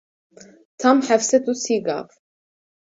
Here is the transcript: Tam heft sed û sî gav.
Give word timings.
Tam 0.81 0.97
heft 1.07 1.25
sed 1.29 1.43
û 1.51 1.53
sî 1.63 1.75
gav. 1.87 2.07